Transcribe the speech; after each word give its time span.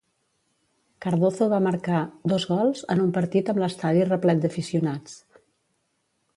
Cardozo 1.05 1.47
va 1.51 1.59
marcar 1.65 1.99
dos 2.33 2.47
gols 2.53 2.83
en 2.95 3.05
un 3.05 3.13
partit 3.21 3.53
amb 3.55 3.63
l'estadi 3.65 4.09
replet 4.13 4.45
d'aficionats. 4.47 5.23